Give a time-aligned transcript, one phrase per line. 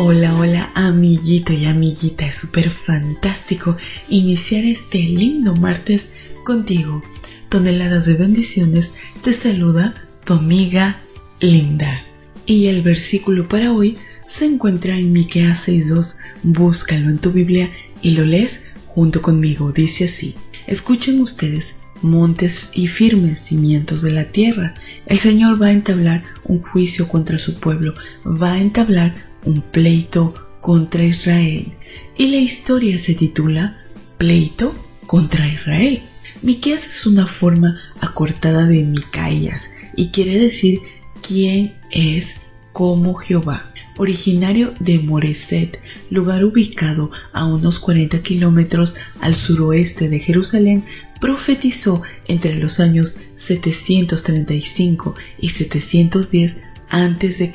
[0.00, 2.24] Hola, hola, amiguito y amiguita.
[2.24, 3.76] Es súper fantástico
[4.08, 6.10] iniciar este lindo martes
[6.44, 7.02] contigo.
[7.48, 8.94] Toneladas de bendiciones.
[9.24, 9.94] Te saluda
[10.24, 11.00] tu amiga
[11.40, 12.04] Linda.
[12.46, 16.18] Y el versículo para hoy se encuentra en Miqueas 6:2.
[16.44, 17.68] Búscalo en tu Biblia
[18.00, 19.72] y lo lees junto conmigo.
[19.72, 20.36] Dice así:
[20.68, 24.76] Escuchen ustedes montes y firmes cimientos de la tierra.
[25.06, 27.94] El Señor va a entablar un juicio contra su pueblo,
[28.24, 31.72] va a entablar un pleito contra Israel
[32.16, 33.78] y la historia se titula
[34.18, 34.74] Pleito
[35.06, 36.02] contra Israel.
[36.42, 40.80] Miqueas es una forma acortada de Micaías y quiere decir
[41.26, 42.42] quién es
[42.72, 43.72] como Jehová.
[43.96, 45.80] Originario de Moreset,
[46.10, 50.84] lugar ubicado a unos 40 kilómetros al suroeste de Jerusalén,
[51.20, 57.52] profetizó entre los años 735 y 710 a.C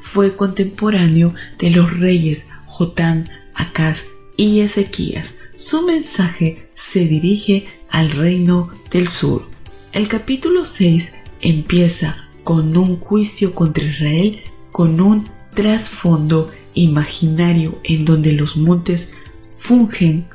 [0.00, 4.04] fue contemporáneo de los reyes Jotán, Acaz
[4.36, 5.36] y Ezequías.
[5.56, 9.48] Su mensaje se dirige al reino del sur.
[9.92, 18.32] El capítulo 6 empieza con un juicio contra Israel con un trasfondo imaginario en donde
[18.32, 19.12] los montes
[19.56, 20.26] fungen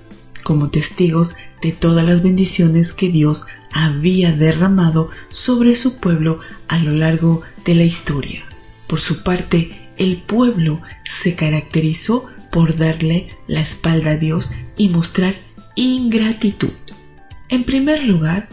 [0.44, 6.92] como testigos de todas las bendiciones que Dios había derramado sobre su pueblo a lo
[6.92, 8.44] largo de la historia.
[8.94, 15.34] Por su parte, el pueblo se caracterizó por darle la espalda a Dios y mostrar
[15.76, 16.70] ingratitud.
[17.50, 18.50] En primer lugar,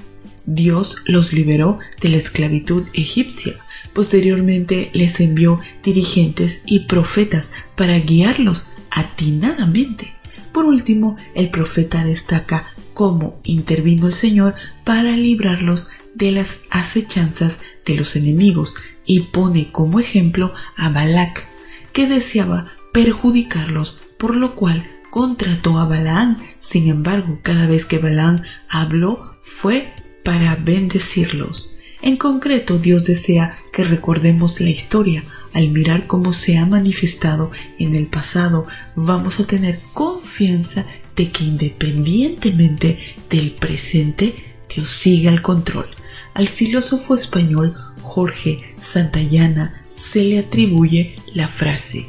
[0.47, 3.53] Dios los liberó de la esclavitud egipcia.
[3.93, 10.15] Posteriormente les envió dirigentes y profetas para guiarlos atinadamente.
[10.55, 12.65] Por último, el profeta destaca
[12.95, 20.01] cómo intervino el Señor para librarlos de las acechanzas de los enemigos y pone como
[20.01, 21.47] ejemplo a Balac,
[21.93, 26.39] que deseaba perjudicarlos, por lo cual contrató a Balaán.
[26.59, 29.93] Sin embargo, cada vez que Balaán habló fue
[30.25, 31.77] para bendecirlos.
[32.03, 35.25] En concreto, Dios desea que recordemos la historia.
[35.53, 38.67] Al mirar cómo se ha manifestado en el pasado,
[38.97, 45.89] vamos a tener confianza de que independientemente del presente, Dios sigue al control.
[46.35, 52.09] Al filósofo español Jorge Santayana se le atribuye la frase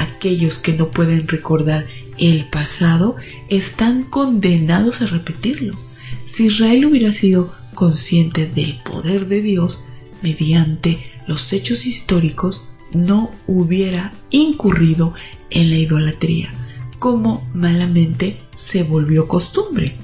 [0.00, 1.86] aquellos que no pueden recordar
[2.18, 3.16] el pasado
[3.48, 5.76] están condenados a repetirlo.
[6.24, 9.84] Si Israel hubiera sido consciente del poder de Dios
[10.22, 15.14] mediante los hechos históricos, no hubiera incurrido
[15.50, 16.52] en la idolatría,
[16.98, 19.96] como malamente se volvió costumbre.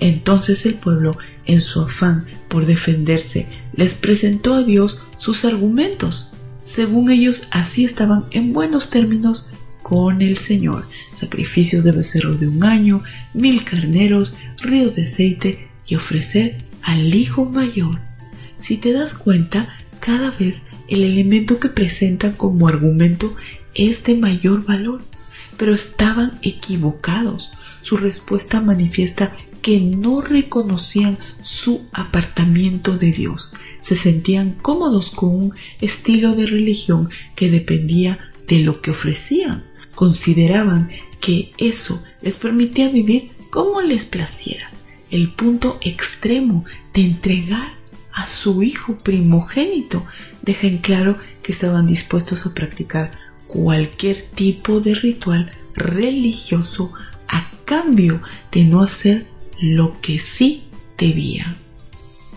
[0.00, 6.32] Entonces el pueblo, en su afán por defenderse, les presentó a Dios sus argumentos.
[6.64, 9.50] Según ellos, así estaban en buenos términos
[9.82, 10.86] con el Señor.
[11.12, 13.02] Sacrificios de becerro de un año,
[13.34, 17.98] mil carneros, ríos de aceite y ofrecer al hijo mayor.
[18.58, 19.68] Si te das cuenta,
[20.00, 23.34] cada vez el elemento que presentan como argumento
[23.74, 25.02] es de mayor valor.
[25.56, 27.52] Pero estaban equivocados.
[27.82, 29.32] Su respuesta manifiesta
[29.62, 33.52] que no reconocían su apartamiento de Dios.
[33.80, 39.64] Se sentían cómodos con un estilo de religión que dependía de lo que ofrecían.
[39.94, 44.70] Consideraban que eso les permitía vivir como les placiera.
[45.10, 47.74] El punto extremo de entregar
[48.12, 50.04] a su hijo primogénito
[50.42, 53.12] deja en claro que estaban dispuestos a practicar
[53.46, 56.92] cualquier tipo de ritual religioso
[57.28, 58.22] a cambio
[58.52, 59.26] de no hacer
[59.60, 60.64] lo que sí
[60.96, 61.56] debía.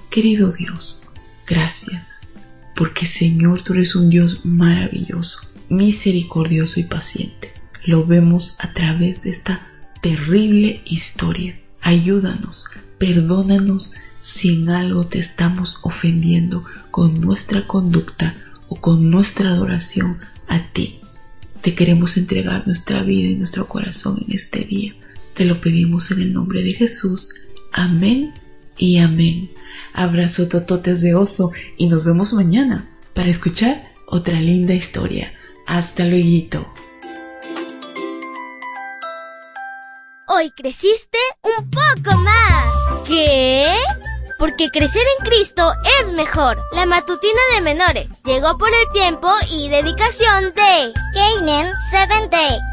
[0.09, 1.01] Querido Dios,
[1.47, 2.19] gracias,
[2.75, 5.39] porque Señor, tú eres un Dios maravilloso,
[5.69, 7.51] misericordioso y paciente.
[7.85, 9.67] Lo vemos a través de esta
[10.01, 11.59] terrible historia.
[11.81, 12.65] Ayúdanos,
[12.97, 18.35] perdónanos si en algo te estamos ofendiendo con nuestra conducta
[18.67, 20.99] o con nuestra adoración a ti.
[21.61, 24.93] Te queremos entregar nuestra vida y nuestro corazón en este día.
[25.33, 27.29] Te lo pedimos en el nombre de Jesús.
[27.71, 28.33] Amén
[28.77, 29.51] y amén.
[29.93, 35.33] Abrazo tototes de oso y nos vemos mañana para escuchar otra linda historia.
[35.65, 36.71] Hasta luego.
[40.27, 42.23] Hoy creciste un poco
[44.39, 46.57] porque crecer en Cristo es mejor.
[46.73, 52.72] La matutina de menores llegó por el tiempo y dedicación de Canaan Seventh Day